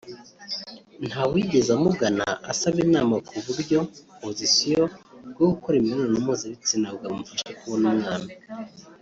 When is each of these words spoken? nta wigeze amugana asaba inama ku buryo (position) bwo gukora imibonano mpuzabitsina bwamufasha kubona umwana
nta 1.07 1.23
wigeze 1.31 1.69
amugana 1.77 2.25
asaba 2.51 2.77
inama 2.85 3.15
ku 3.27 3.35
buryo 3.45 3.79
(position) 4.23 4.85
bwo 5.33 5.45
gukora 5.51 5.75
imibonano 5.77 6.15
mpuzabitsina 6.25 6.87
bwamufasha 6.97 7.49
kubona 7.59 7.87
umwana 7.95 8.29